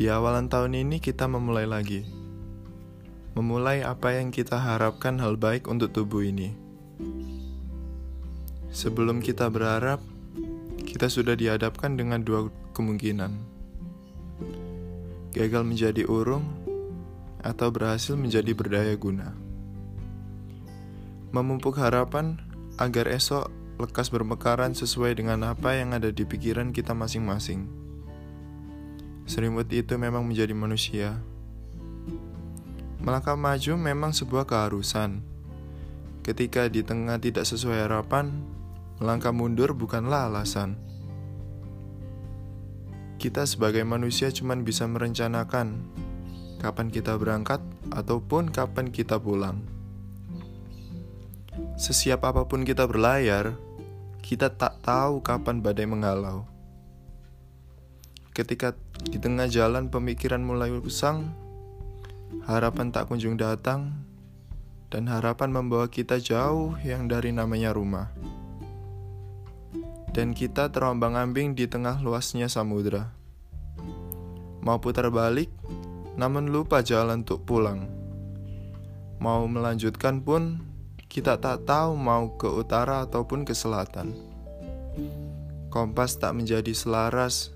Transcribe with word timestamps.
Di 0.00 0.08
awalan 0.08 0.48
tahun 0.48 0.80
ini 0.80 0.96
kita 0.96 1.28
memulai 1.28 1.68
lagi. 1.68 2.08
Memulai 3.36 3.84
apa 3.84 4.16
yang 4.16 4.32
kita 4.32 4.56
harapkan 4.56 5.20
hal 5.20 5.36
baik 5.36 5.68
untuk 5.68 5.92
tubuh 5.92 6.24
ini. 6.24 6.56
Sebelum 8.72 9.20
kita 9.20 9.52
berharap, 9.52 10.00
kita 10.88 11.12
sudah 11.12 11.36
dihadapkan 11.36 12.00
dengan 12.00 12.24
dua 12.24 12.48
kemungkinan. 12.72 13.28
Gagal 15.36 15.68
menjadi 15.68 16.08
urung 16.08 16.48
atau 17.44 17.68
berhasil 17.68 18.16
menjadi 18.16 18.56
berdaya 18.56 18.96
guna. 18.96 19.36
Memupuk 21.28 21.76
harapan 21.76 22.40
agar 22.80 23.04
esok 23.04 23.52
lekas 23.76 24.08
bermekaran 24.08 24.72
sesuai 24.72 25.20
dengan 25.20 25.44
apa 25.44 25.76
yang 25.76 25.92
ada 25.92 26.08
di 26.08 26.24
pikiran 26.24 26.72
kita 26.72 26.96
masing-masing. 26.96 27.79
Serimut 29.30 29.70
itu 29.70 29.94
memang 29.94 30.26
menjadi 30.26 30.50
manusia. 30.50 31.14
Melangkah 32.98 33.38
maju 33.38 33.78
memang 33.78 34.10
sebuah 34.10 34.42
keharusan. 34.42 35.22
Ketika 36.26 36.66
di 36.66 36.82
tengah 36.82 37.14
tidak 37.22 37.46
sesuai 37.46 37.86
harapan, 37.86 38.42
melangkah 38.98 39.30
mundur 39.30 39.70
bukanlah 39.70 40.26
alasan. 40.26 40.74
Kita 43.22 43.46
sebagai 43.46 43.86
manusia 43.86 44.34
cuma 44.34 44.58
bisa 44.58 44.90
merencanakan 44.90 45.78
kapan 46.58 46.90
kita 46.90 47.14
berangkat 47.14 47.62
ataupun 47.94 48.50
kapan 48.50 48.90
kita 48.90 49.22
pulang. 49.22 49.62
Sesiap 51.78 52.26
apa 52.26 52.50
pun 52.50 52.66
kita 52.66 52.82
berlayar, 52.82 53.54
kita 54.26 54.50
tak 54.50 54.82
tahu 54.82 55.22
kapan 55.22 55.62
badai 55.62 55.86
menghalau. 55.86 56.50
Ketika 58.30 58.78
di 59.10 59.18
tengah 59.18 59.50
jalan 59.50 59.90
pemikiran 59.90 60.38
mulai 60.38 60.70
usang, 60.70 61.34
harapan 62.46 62.94
tak 62.94 63.10
kunjung 63.10 63.34
datang, 63.34 63.90
dan 64.86 65.10
harapan 65.10 65.50
membawa 65.50 65.90
kita 65.90 66.22
jauh 66.22 66.78
yang 66.86 67.10
dari 67.10 67.34
namanya 67.34 67.74
rumah. 67.74 68.10
Dan 70.14 70.34
kita 70.34 70.70
terombang-ambing 70.70 71.58
di 71.58 71.66
tengah 71.66 71.98
luasnya 72.02 72.46
samudera. 72.46 73.10
Mau 74.62 74.78
putar 74.78 75.10
balik, 75.10 75.50
namun 76.14 76.54
lupa 76.54 76.82
jalan 76.86 77.26
untuk 77.26 77.42
pulang. 77.42 77.86
Mau 79.18 79.46
melanjutkan 79.50 80.22
pun, 80.22 80.62
kita 81.10 81.38
tak 81.42 81.66
tahu 81.66 81.98
mau 81.98 82.38
ke 82.38 82.46
utara 82.46 83.02
ataupun 83.06 83.42
ke 83.42 83.58
selatan. 83.58 84.14
Kompas 85.70 86.18
tak 86.18 86.34
menjadi 86.34 86.74
selaras 86.74 87.54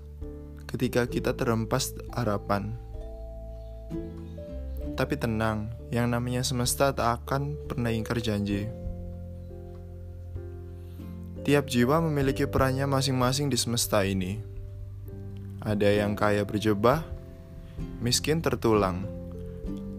ketika 0.75 1.07
kita 1.07 1.31
terempas 1.31 1.95
harapan. 2.11 2.75
Tapi 4.99 5.15
tenang, 5.15 5.71
yang 5.87 6.11
namanya 6.11 6.43
semesta 6.43 6.91
tak 6.91 7.23
akan 7.23 7.55
pernah 7.63 7.95
ingkar 7.95 8.19
janji. 8.19 8.67
Tiap 11.47 11.71
jiwa 11.71 12.03
memiliki 12.03 12.43
perannya 12.43 12.83
masing-masing 12.91 13.47
di 13.47 13.55
semesta 13.55 14.03
ini. 14.03 14.43
Ada 15.63 16.03
yang 16.03 16.11
kaya 16.19 16.43
berjebah, 16.43 17.07
miskin 18.03 18.43
tertulang, 18.43 19.07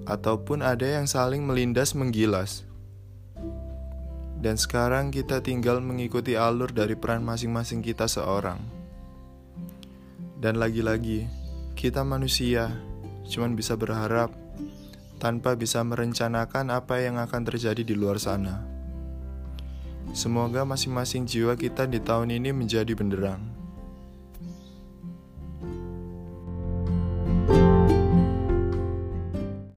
ataupun 0.05 0.61
ada 0.61 0.85
yang 0.85 1.09
saling 1.09 1.41
melindas 1.41 1.97
menggilas. 1.97 2.69
Dan 4.37 4.61
sekarang 4.61 5.09
kita 5.09 5.41
tinggal 5.41 5.81
mengikuti 5.81 6.37
alur 6.37 6.69
dari 6.69 6.93
peran 6.93 7.25
masing-masing 7.25 7.81
kita 7.81 8.05
seorang. 8.05 8.86
Dan 10.37 10.61
lagi-lagi, 10.61 11.25
kita 11.73 12.05
manusia 12.05 12.69
cuman 13.25 13.57
bisa 13.57 13.73
berharap 13.73 14.29
tanpa 15.17 15.57
bisa 15.57 15.81
merencanakan 15.81 16.77
apa 16.77 17.01
yang 17.01 17.17
akan 17.17 17.43
terjadi 17.49 17.81
di 17.81 17.97
luar 17.97 18.21
sana. 18.21 18.61
Semoga 20.13 20.69
masing-masing 20.69 21.25
jiwa 21.25 21.57
kita 21.57 21.89
di 21.89 21.99
tahun 22.05 22.37
ini 22.37 22.53
menjadi 22.53 22.93
benderang. 22.93 23.56